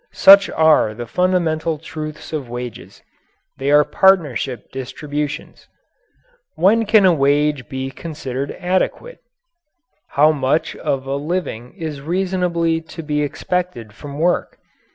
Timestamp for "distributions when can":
4.71-7.05